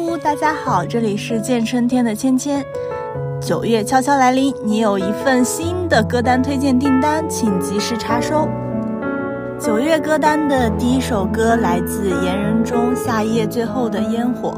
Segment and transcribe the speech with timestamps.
[0.00, 2.64] 呼，大家好，这里是见春天的芊芊。
[3.40, 8.48] 九月悄悄来临，你有一份新的歌单推荐订单，请及时查收。
[9.58, 14.50] 九月歌单的第一首歌来自言人中《夏夜最后的烟火》。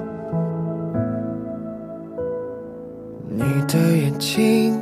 [3.28, 4.80] 你的眼睛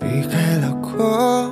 [0.00, 1.50] 避开了过，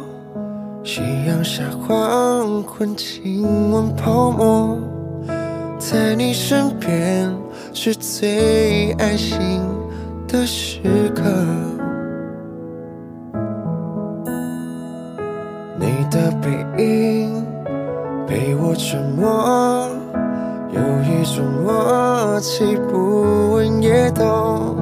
[0.83, 4.77] 夕阳下黄昏，亲吻泡沫，
[5.79, 7.33] 在你身边
[7.73, 9.61] 是最安心。
[10.29, 10.81] 的时
[11.15, 11.23] 刻，
[15.79, 16.49] 你的背
[16.83, 17.45] 影
[18.27, 19.91] 陪我沉默，
[20.71, 24.75] 有一种默契，不问也懂。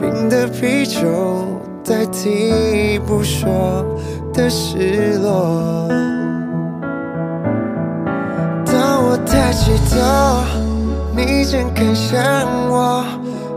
[0.00, 1.06] 冰的啤酒
[1.84, 3.84] 代替不说
[4.32, 5.86] 的失落。
[8.64, 10.63] 当我抬起头，
[11.16, 12.12] 你正看向
[12.70, 13.04] 我。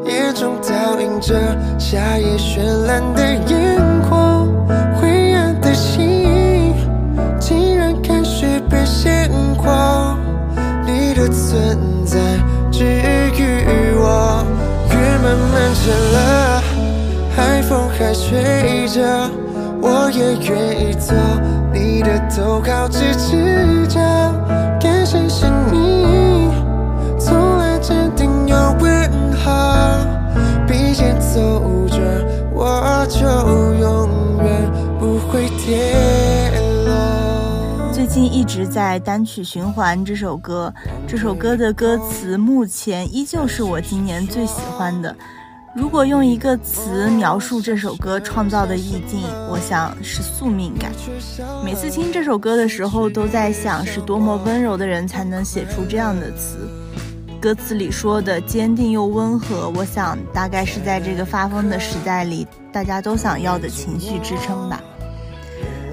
[0.06, 1.36] 眼中倒映着
[1.78, 4.48] 夏夜绚烂的烟火，
[4.96, 6.74] 灰暗的心
[7.40, 10.18] 竟然开始被鲜活。
[10.86, 12.18] 你的存在
[12.72, 14.46] 治愈我，
[14.92, 16.62] 雨慢慢沉了，
[17.36, 19.30] 海风还吹着，
[19.82, 21.14] 我也愿意做
[21.74, 24.00] 你的头靠支持者，
[29.48, 31.08] 温和。
[31.38, 32.00] 走着，
[32.52, 33.20] 我就
[33.76, 35.94] 永远不会跌
[36.84, 37.94] 落。
[37.94, 40.74] 最近一直在单曲循环这首歌，
[41.08, 45.16] 这首歌的歌词目前依旧是我今年最喜欢的。
[45.76, 50.92] 如果用一个词描述这首歌创造的意境，我想是宿命感。
[51.64, 56.68] 每次听这首歌的时候，都在想是多么温柔的人才能写出这样的词。
[57.38, 64.82] 歌词里说的坚定又温和，我想大概是在这个发疯的时代里，大家都想要的情绪支撑吧。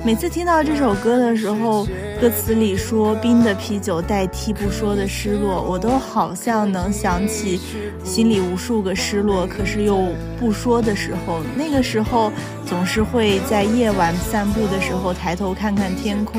[0.02, 1.86] 每次听到这首歌的时候，
[2.20, 7.58] 歌词里说冰的啤酒代替不说的失落，我都好像能想起
[8.04, 11.40] 心里无数个失落，可是又不说的时候。
[11.56, 12.30] 那个时候
[12.66, 16.38] 总是会在夜晚散步的时候抬头看看天空，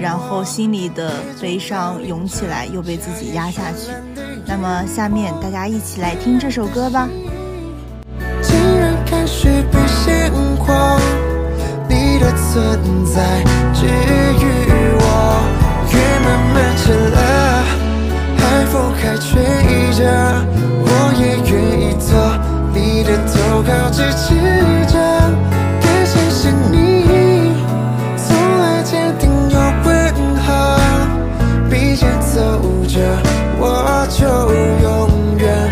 [0.00, 3.90] 然后心里的悲伤涌起来，又被自己压下去。
[4.48, 7.06] 那么下面大家一起来听这首歌吧。
[8.40, 10.98] 竟然开始不信狂，
[11.86, 13.44] 你的存在
[13.74, 13.86] 治愈
[15.00, 15.04] 我，
[15.92, 15.94] 雨
[16.24, 17.18] 慢慢沉了，
[18.38, 19.44] 海风还吹
[19.92, 20.02] 着，
[20.80, 20.88] 我
[21.20, 22.08] 也愿意做
[22.72, 24.34] 你的头靠咫尺
[24.88, 24.98] 角，
[25.78, 27.52] 感谢是你
[28.16, 28.26] 从
[28.60, 29.86] 来坚定又温
[30.40, 30.46] 和，
[31.68, 32.34] 并肩走
[32.88, 32.96] 着，
[34.18, 35.67] 就永远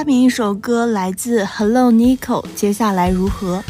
[0.00, 3.62] 下面一首歌来自 Hello Nico，接下来如何？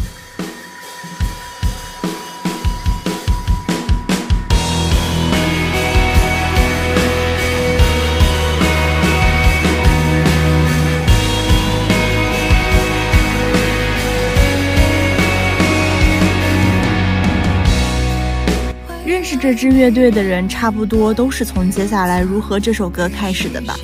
[19.05, 23.75] 认识这支乐队的人差不多都是从接下来如何这首歌开始的吧，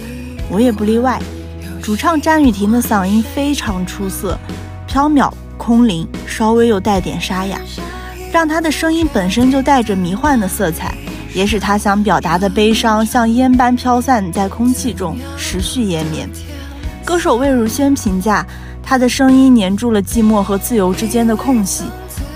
[0.48, 1.20] 我也不例外。
[1.86, 4.36] 主唱詹雨婷的嗓音非常出色，
[4.88, 7.60] 飘渺空灵，稍微又带点沙哑，
[8.32, 10.92] 让他的声音本身就带着迷幻的色彩，
[11.32, 16.28] 也使他想表达的悲伤像烟般飘散在空气中，持续延绵。
[17.04, 18.44] 歌手魏如萱评价，
[18.82, 21.84] 他的声音粘住了寂寞和自由之间的空隙，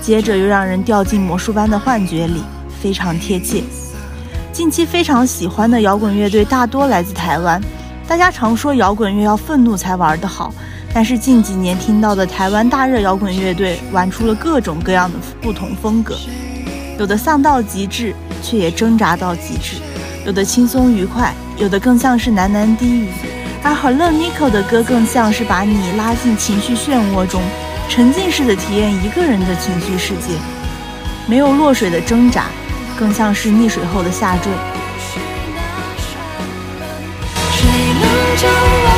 [0.01, 2.41] 接着又让人掉进魔术般的幻觉里，
[2.81, 3.61] 非常贴切。
[4.53, 7.61] 近期非常喜欢的摇滚乐队大多来自台湾，
[8.11, 10.53] 大家常说摇滚乐要愤怒才玩得好。
[10.93, 16.17] 但是近几年听到的台湾大热摇滚乐队玩出了各种各样的不同风格，
[16.99, 18.13] 有的丧到极致，
[18.43, 19.77] 却也挣扎到极致；
[20.25, 23.07] 有的轻松愉快，有的更像是喃喃低语。
[23.63, 27.41] 而 Hello Nico 的歌更像是把你拉进情绪漩涡中，
[27.87, 30.37] 沉浸式的体验一个人的情绪世界，
[31.27, 32.47] 没有落水的挣扎，
[32.99, 34.51] 更像是溺水后的下坠。
[38.43, 38.90] 能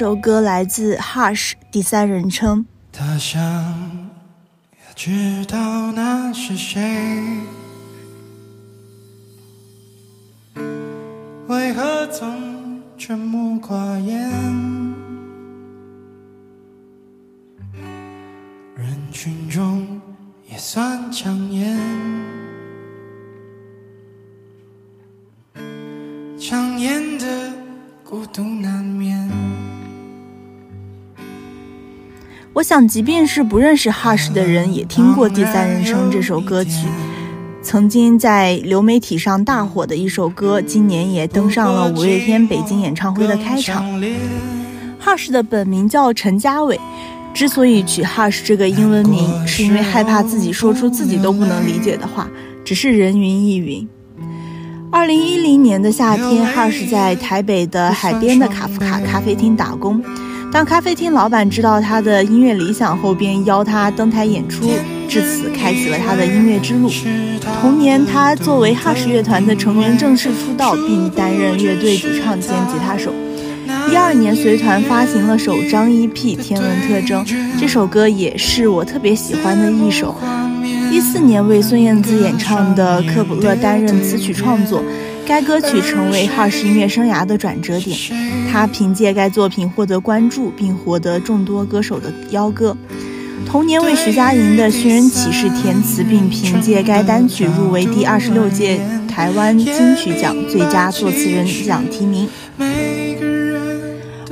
[0.00, 2.64] 首歌来自 Hush 第三人称。
[2.90, 6.80] 他想要知道那是谁，
[11.48, 14.30] 为何总沉默寡言？
[18.74, 20.00] 人群中
[20.50, 21.78] 也算抢眼，
[26.38, 27.52] 抢眼的
[28.02, 29.49] 孤独难免。
[32.52, 36.88] 我想，即便是不认识 Hush 的人，也听过《第三人称》这首歌曲。
[37.62, 43.84] 曾经在流媒体上大火的一首歌，今年也登上了五月天北京演唱会的开场。
[45.00, 46.78] Hush 的本名叫陈家伟，
[47.32, 52.28] 之所以取 Hush 这个英文名，是因为害怕自己说出自己都不能理解的话，
[52.64, 53.88] 只是人云亦云。
[54.90, 60.02] 二零一零年的夏天，Hush 在台北的海边的卡夫卡咖啡厅打工。
[60.52, 64.68] 当咖啡厅老板知道他的音乐理想后，便邀他登台演出，
[65.08, 66.90] 至此开启了他的音乐之路。
[67.62, 73.12] 同年，他作为 Hush 乐团的成员正式出道，并担任乐队主唱兼吉他手。
[73.92, 77.24] 一二年，随团发行了首张 EP《天文特征》，
[77.58, 80.16] 这首歌也是我特别喜欢的一首。
[80.90, 84.82] 一四年，为孙燕姿演唱的《克卜勒》担任词曲创作，
[85.30, 87.96] 该歌曲成为 Hush 音乐生涯的转折点。
[88.50, 92.76] 他凭借该作品获得关注，并获得众多歌手的邀歌。
[93.46, 102.28] 同年为徐佳莹的《寻人启事》填词，并凭借该单曲入围第二十六届台湾金曲奖最佳作词人奖提名。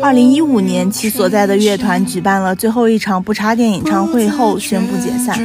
[0.00, 5.38] 二零一五年，其所在的乐团举办了最后一场不插电演唱会后宣布解散，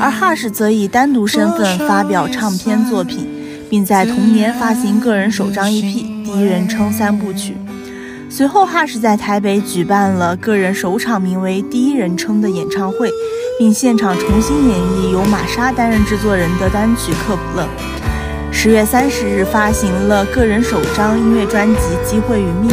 [0.00, 3.28] 而 Hush 则以单独身份发表唱片作品，
[3.68, 5.82] 并在同年发行个人首张 EP
[6.24, 7.52] 《第一人称三部曲》。
[8.28, 13.10] 随后，Hush 在台北举办了个人首场名为《第一人称》的演唱会，
[13.58, 17.62] 并现场重新演绎由玛莎担任制作人的单曲《克卜勒》。
[18.52, 21.80] 十月三十日发行了个人首张音乐专辑
[22.10, 22.70] 《机会与命运》，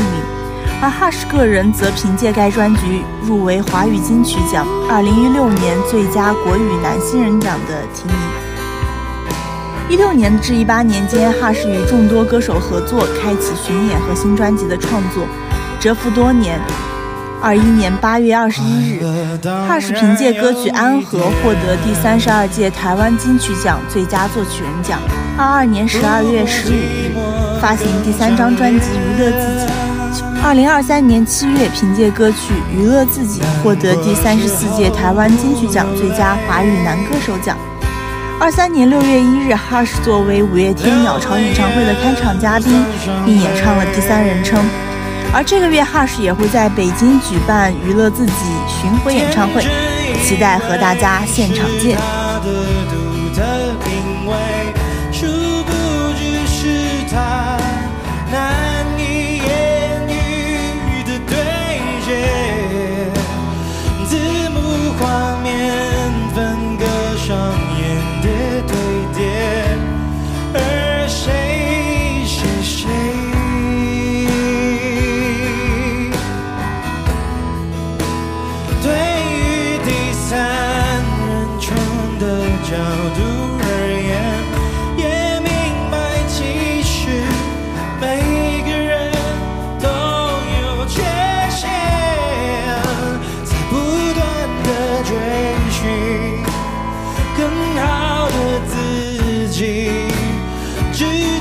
[0.82, 2.82] 而 Hush 个人则凭借该专辑
[3.22, 8.43] 入围华语金曲奖二零一六年最佳国语男新人奖的提名。
[9.90, 15.28] 一六年至一八年间，Hush 与众多歌手合作，开启巡演和新专辑的创作。
[15.80, 16.60] 蛰伏多年，
[17.42, 19.06] 二一年八月二十一日
[19.44, 25.00] ，Hush 凭借歌曲《安和》获得第三十二届台湾金曲奖最佳作曲人奖。
[25.38, 29.74] 二二年十二月十五日，发行第三张专辑《娱乐自己》。
[30.42, 37.58] 二零二三年七月，凭借歌曲《娱乐自己》获得第三十四届台湾金曲奖最佳华语男歌手奖。
[38.40, 42.84] 二三年六月一日，Hush 作为五月天鸟巢演唱会的开场嘉宾，
[43.26, 44.60] 并演唱了第三人称。
[45.34, 48.34] 而这个月，Hush 也会在北京举办娱乐自己
[48.68, 49.64] 巡回演唱会，
[50.24, 51.98] 期待和大家现场见。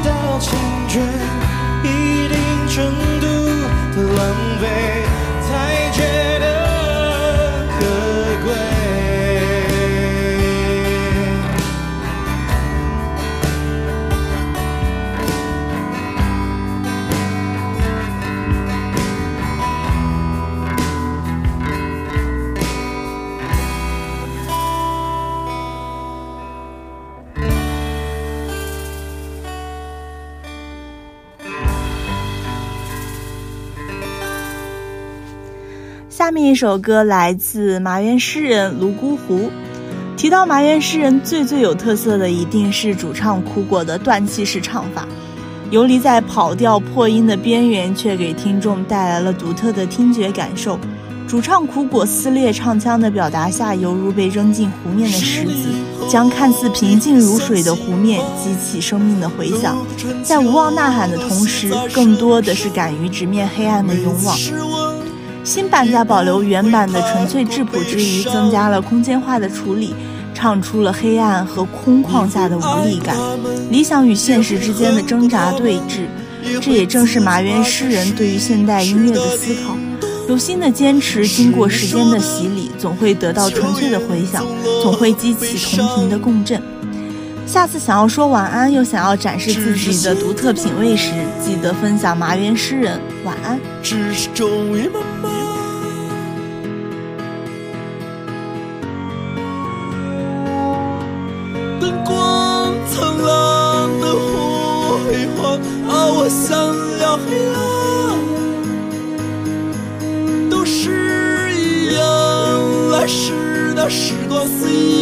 [0.04, 1.04] 到青春
[1.84, 3.26] 一定程度
[3.94, 5.01] 的浪费
[36.32, 39.50] 面一首歌来自麻原诗人泸沽湖。
[40.16, 45.06] 提到麻原诗人，最最有特色的一定是主唱苦果的断气式唱法，
[45.70, 50.78] 游离在跑调破音的边缘，却给听众带来了独特的听觉感受。
[51.26, 55.70] 主唱苦果撕裂唱腔的表达下，犹如被扔进湖面的石子，
[56.08, 59.76] 将看似平静如水的湖面激起生命的回响。
[60.22, 64.36] 在无望呐喊的同时，更多的是敢于直面黑暗的勇往。
[65.44, 69.92] 新版在保留原版的纯粹质朴之余，增加了空间化的处理，
[70.32, 73.16] 唱出了黑暗和空旷下的无力感，
[73.68, 76.06] 理想与现实之间的挣扎对峙。
[76.60, 79.76] 这也正是麻原诗人对于现代音乐的思考。
[80.28, 84.44] 有心的坚持，经过时间的洗礼，总会得到纯粹的回响，
[84.82, 86.62] 总会激起同频的共振。
[87.44, 91.10] 下次想要说晚安，又想要展示自己的独特品味时，
[91.44, 93.58] 记得分享麻原诗人晚安。
[93.82, 95.31] 只是终于慢慢。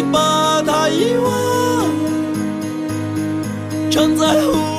[0.03, 1.91] 把它遗忘，
[3.91, 4.70] 常在乎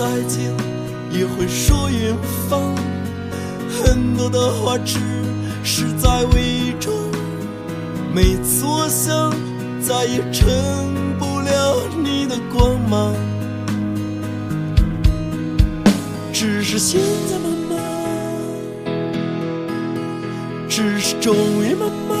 [0.00, 0.50] 再见，
[1.10, 2.16] 也会说远
[2.48, 2.74] 方。
[3.68, 4.98] 很多的话只
[5.62, 6.96] 是在伪装，
[8.10, 9.30] 每次我想
[9.78, 10.48] 再也成
[11.18, 13.14] 不了你的光芒，
[16.32, 17.78] 只是现在慢慢，
[20.66, 22.19] 只是终于慢慢。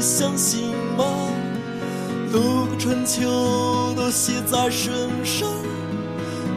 [0.00, 1.04] 相信吗？
[2.32, 4.92] 六个春秋都写在身
[5.24, 5.48] 上，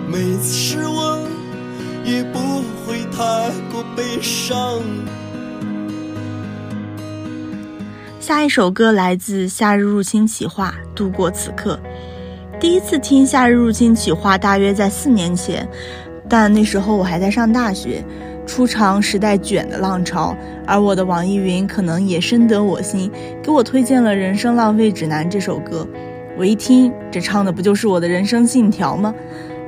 [0.08, 1.20] 每次失望
[2.04, 2.40] 也不
[2.86, 4.82] 会太过悲伤。
[8.20, 11.80] 下一首歌来自《夏日入侵企划》，度过此刻。
[12.60, 15.68] 第一次听《夏日入侵企划》大约在四年前，
[16.30, 18.06] 但那时候我还在上大学，
[18.52, 20.36] 初尝时代卷的浪潮，
[20.68, 23.10] 而我的网易云可能也深得我心，
[23.42, 25.88] 给我推荐了《人生浪费指南》这首歌。
[26.38, 29.16] 我一听，这唱的不就是我的人生信条吗？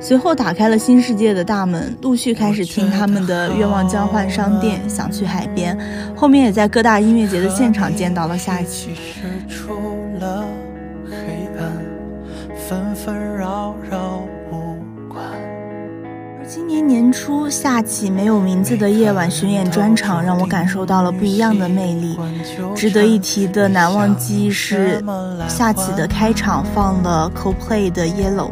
[0.00, 5.74] 随后打开了新世界的大门，陆续开始听他们的《愿望交换商店》《想去海边》，
[6.14, 8.90] 后面也在各大音乐节的现场见到了夏琪。
[8.90, 9.72] 其实除
[10.20, 10.44] 了
[11.08, 11.72] 黑暗，
[12.68, 14.23] 纷纷扰扰。
[16.82, 22.18] 年年初，夏启没有名字的夜晚巡演专场，让我感受到了不一样的魅力。
[22.74, 25.02] 值得一提的难忘记忆是，
[25.48, 28.50] 夏启的开场放了 Coldplay 的 Yellow。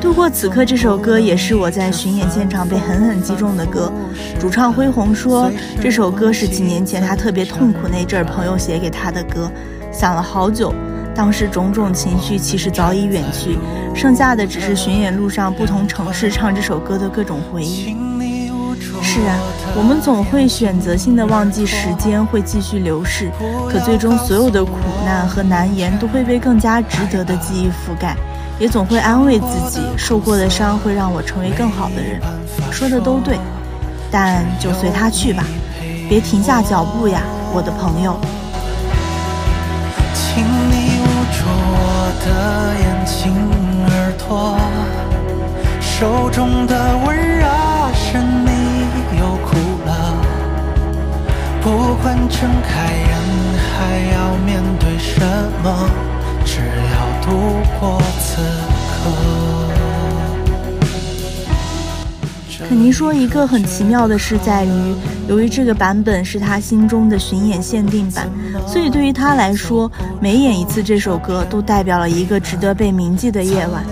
[0.00, 3.92] 度过此刻这首歌也是我在巡演现场被狠狠击中的歌。
[4.40, 9.50] 主唱恢宏说，这首歌是几年前他特别痛苦那阵儿朋友写给他的歌，
[9.92, 10.74] 想了好久，
[11.14, 13.58] 当时种种情绪其实早已远去，
[13.94, 17.96] 剩下的只是巡演路上不同城市唱这首歌的各种回忆。
[19.02, 19.36] 是啊，
[19.76, 23.30] 我们总会选择性的忘记时间会继续流逝，
[23.68, 24.72] 可最终所有的苦
[25.04, 28.16] 难和难言都会被更加值得的记忆覆盖。
[28.58, 32.20] 也总会安慰自己，受过的伤会让我成为更好的人。
[32.70, 33.38] 说的都对，
[34.10, 35.44] 但就随他去吧，
[36.08, 37.22] 别停下脚步呀，
[37.52, 38.16] 我的朋友。
[42.24, 42.28] 的
[42.78, 43.32] 眼睛
[43.88, 44.56] 耳朵，
[45.80, 47.46] 手中的温热
[47.94, 48.86] 是你
[49.18, 49.90] 又哭了。
[51.60, 53.10] 不管睁开眼
[53.58, 55.20] 还要面对什
[55.62, 55.88] 么，
[56.44, 57.26] 只要度
[57.78, 58.42] 过此
[58.88, 59.71] 刻。
[62.68, 64.94] 肯尼说，一个很奇妙的事在于，
[65.28, 68.28] 由于这个版本是他心中的巡演限定版，
[68.66, 73.84] 所以对于他来说，每演一次这首歌都代表了一个值得被铭记的夜晚。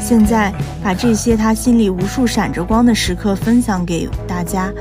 [0.00, 4.72] 现在把这些他心里无数闪着光的时刻分享给大家，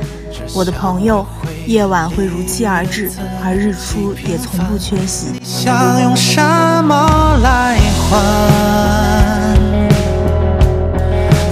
[0.54, 1.26] 我的朋友，
[1.66, 3.12] 夜晚会如期而至，
[3.44, 5.28] 而日出也从不缺席。
[5.44, 6.40] 想用什
[6.84, 7.80] 么来
[8.10, 9.58] 换？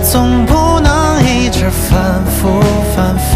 [0.04, 0.54] 总不
[1.96, 2.60] 反复
[2.94, 3.32] 反复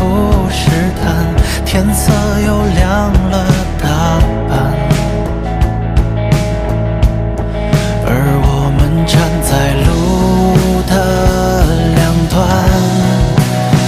[0.49, 0.69] 试
[1.01, 1.33] 探
[1.65, 2.11] 天色
[2.45, 3.47] 又亮了
[3.81, 4.19] 大
[4.49, 4.51] 半
[8.05, 8.09] 而
[8.43, 9.15] 我们站
[9.47, 9.49] 在
[9.87, 9.87] 路
[10.89, 10.91] 的
[11.95, 12.35] 两端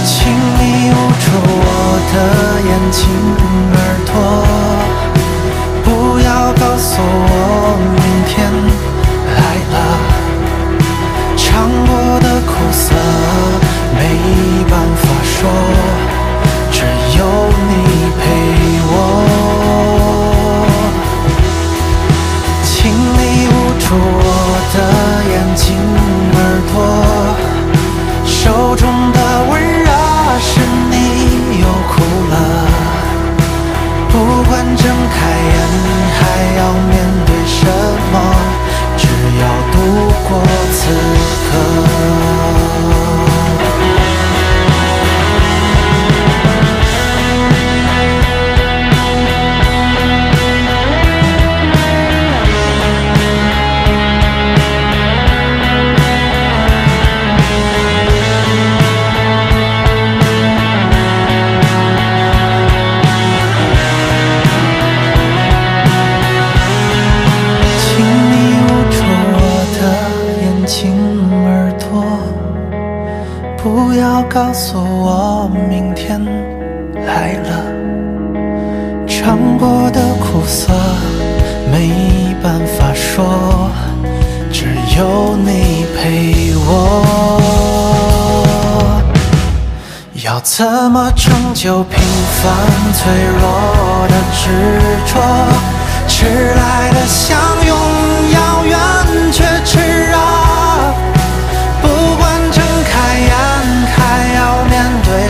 [0.06, 0.10] 请
[0.56, 1.24] 你捂住
[1.60, 1.68] 我
[2.14, 2.14] 的
[2.66, 3.00] 眼睛
[3.76, 4.10] 耳朵
[5.84, 5.86] 不
[6.20, 8.32] 要告诉我明天
[15.42, 15.91] 说。
[73.62, 76.20] 不要告诉我明天
[77.06, 77.62] 来了
[79.06, 80.72] 尝过的苦涩
[81.70, 83.70] 没办法说
[84.52, 84.66] 只
[84.98, 87.40] 有你陪我。
[90.24, 91.98] 要怎么拯救平
[92.42, 92.52] 凡
[92.94, 94.42] 脆弱的执
[95.06, 95.12] 着？
[96.08, 97.76] 迟来的相拥
[98.32, 98.76] 遥远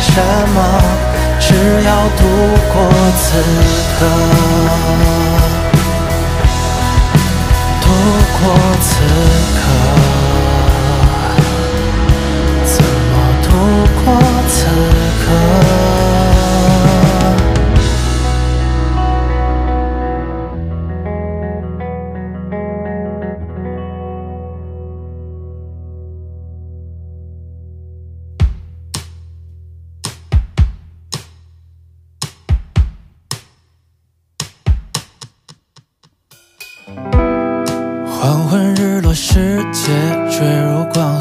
[0.02, 0.20] 什
[0.54, 0.58] 么？
[1.40, 2.22] 只要度
[2.72, 2.74] 过
[3.16, 3.22] 此
[3.98, 4.00] 刻，
[7.80, 7.84] 度
[8.38, 8.42] 过
[8.80, 9.61] 此。
[38.22, 39.90] 黄昏日落世界
[40.30, 41.20] 坠入光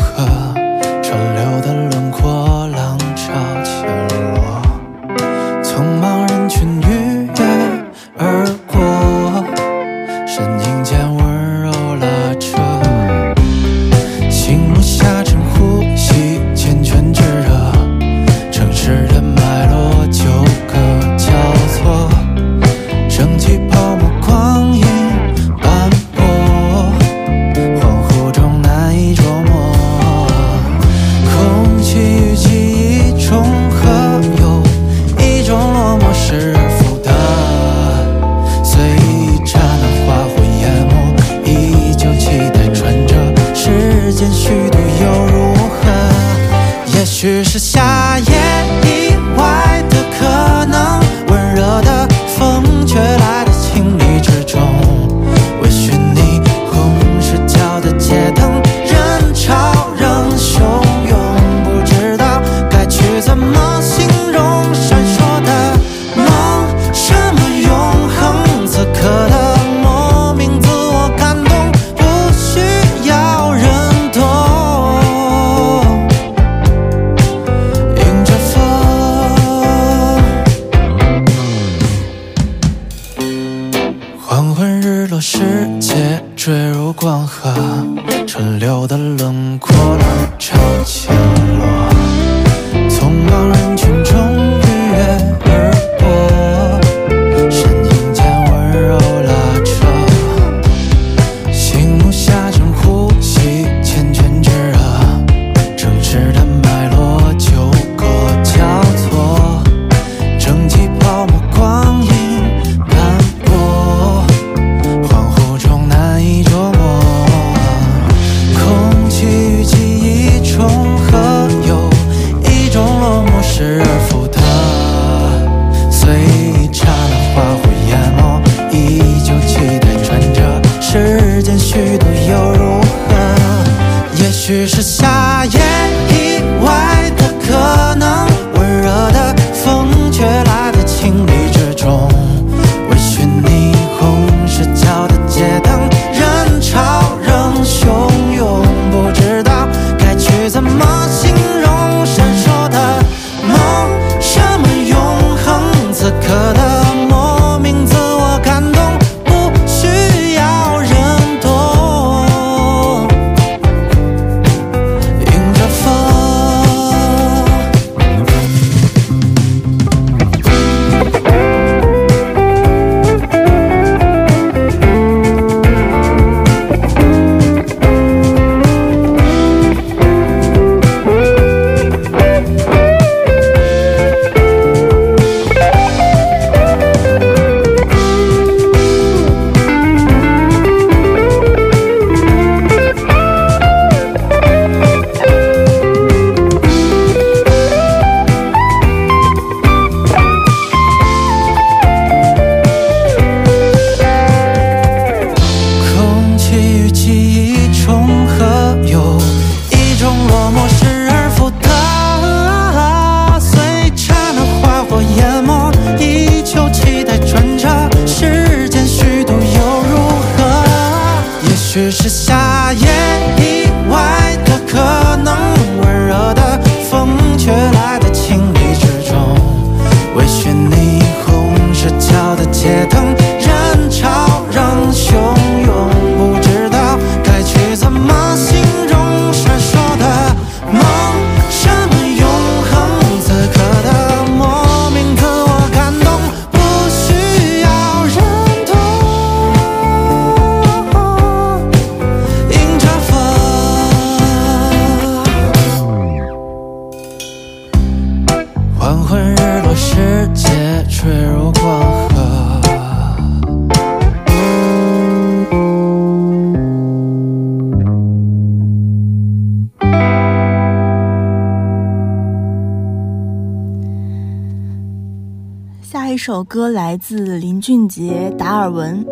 [276.24, 279.04] 首歌来自林俊杰《达尔文》。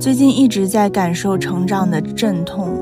[0.00, 2.74] 最近一直在感受成长的阵痛，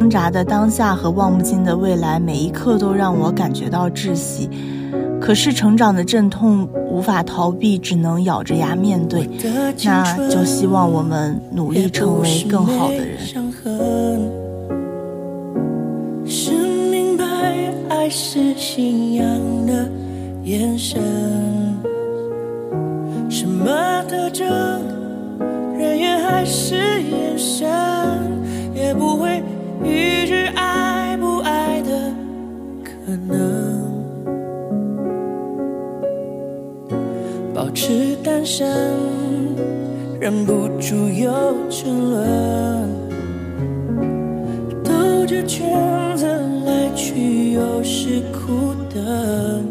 [0.00, 4.50] 挣扎的当下和望不尽的未来，每一刻都让我感觉到窒息。
[5.20, 9.30] 可是成长的阵痛无法逃避，只能咬着牙面对。
[9.84, 13.18] 那就希望我们努力成为更好的人。
[16.26, 16.50] 是
[16.90, 19.24] 明白爱是信仰
[19.64, 19.88] 的
[20.42, 21.00] 眼神，
[23.66, 24.46] 么特征，
[25.76, 27.68] 人缘还是眼神，
[28.72, 29.42] 也不会
[29.82, 32.14] 预知爱不爱的
[32.84, 33.82] 可能。
[37.52, 38.68] 保持单身，
[40.20, 41.32] 忍不住又
[41.68, 42.88] 沉沦。
[44.84, 46.24] 兜着圈子
[46.64, 49.65] 来去，又是苦等。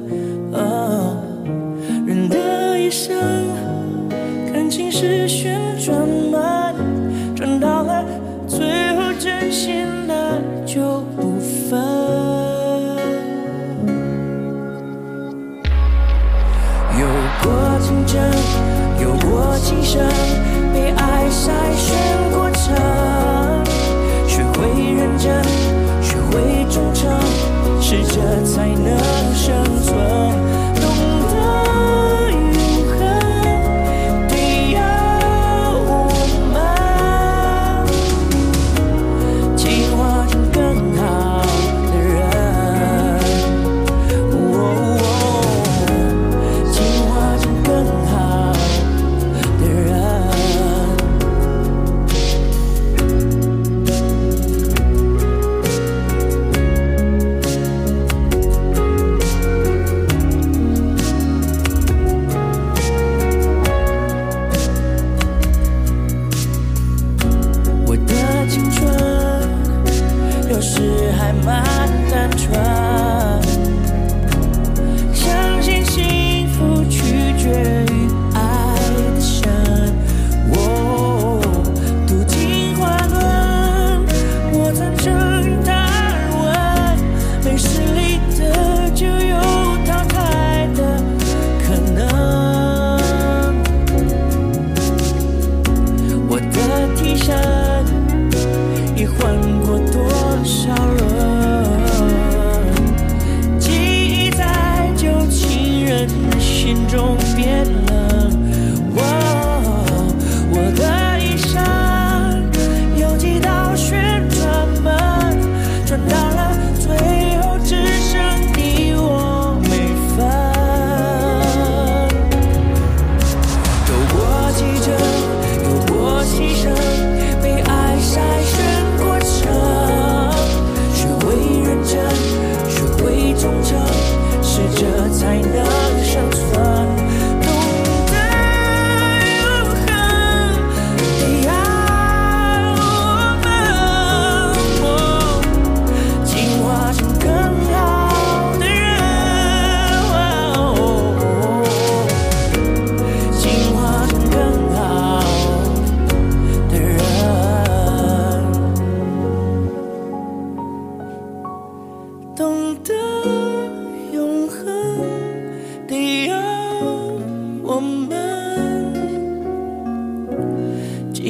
[107.45, 107.84] 中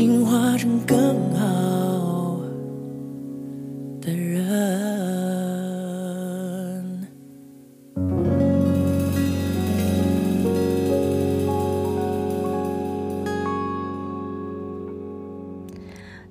[0.06, 0.96] 进化成更
[1.34, 2.38] 好
[4.00, 4.46] 的人。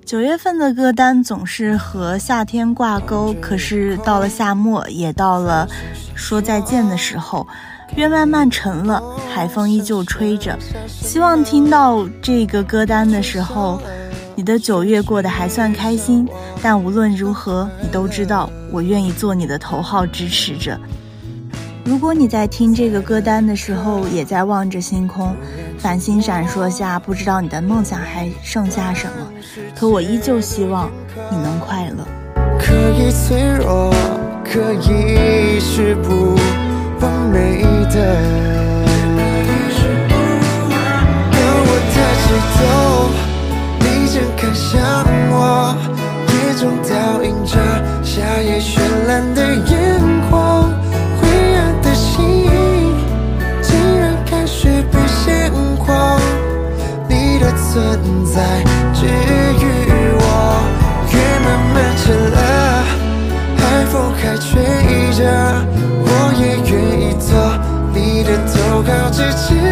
[0.05, 5.67] 九月份的歌单总是和夏天挂钩，可是到了夏末，也到了
[6.15, 7.45] 说再见的时候。
[7.95, 9.01] 月慢慢沉了，
[9.33, 10.57] 海风依旧吹着。
[10.87, 13.81] 希望听到这个歌单的时候，
[14.35, 16.27] 你的九月过得还算开心。
[16.61, 20.77] 但无论如何，你都知道，我愿意做你的头号支持者。
[21.85, 25.33] 如果你在听这个歌单的时候，也在望着星空，
[25.77, 29.31] 繁星闪烁下，不知道你的梦想还剩下什么。
[29.73, 30.91] 可我依旧希望
[31.31, 32.05] 你能快乐。
[32.59, 33.93] 可以脆弱，
[34.43, 36.35] 可以是不。
[37.01, 37.61] 完美
[37.93, 37.95] 的。
[41.31, 42.59] 当我抬起头，
[43.79, 44.65] 你正看向
[45.31, 45.33] 我，
[46.29, 47.53] 夜中倒映着
[48.03, 49.71] 夏夜绚烂的眼
[50.29, 50.33] 眶。
[51.19, 51.23] 灰
[51.55, 52.15] 暗的心，
[53.61, 53.67] 竟
[53.99, 56.19] 然开始被鲜狂。
[57.07, 58.63] 你的存在
[69.17, 69.64] 投靠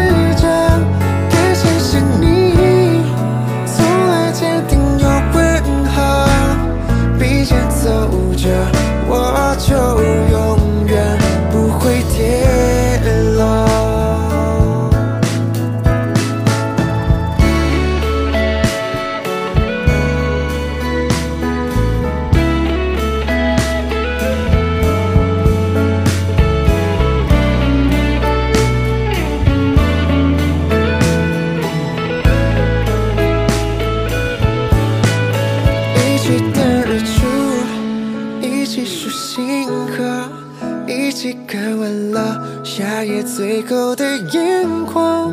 [42.62, 45.32] 夏夜最后的眼眶，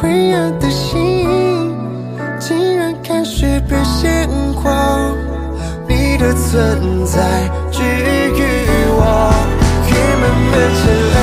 [0.00, 1.74] 灰暗的心
[2.38, 5.14] 竟然看雪变鲜黄。
[5.88, 7.20] 你的存在
[7.70, 8.42] 治愈
[8.92, 9.32] 我，
[9.88, 10.82] 夜慢慢沉
[11.14, 11.18] 了，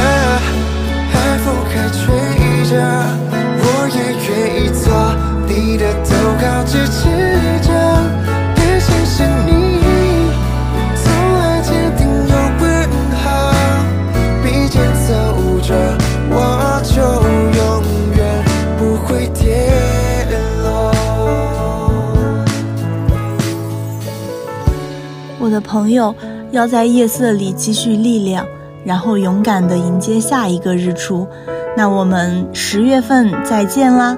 [1.11, 1.97] 海风还吹
[2.69, 2.71] 着，
[3.59, 3.97] 我也
[4.27, 4.29] 愿
[4.61, 4.83] 意做
[5.47, 6.97] 你的投靠支持
[7.65, 7.66] 者，
[25.47, 26.13] 我的朋友
[26.51, 28.45] 要在夜色里积蓄力量，
[28.83, 31.25] 然后勇敢地迎接下一个日出。
[31.77, 34.17] 那我们十月份再见啦！